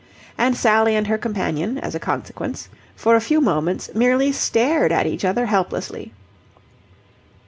[0.35, 5.05] And Sally and her companion, as a consequence, for a few moments merely stared at
[5.05, 6.11] each other helplessly.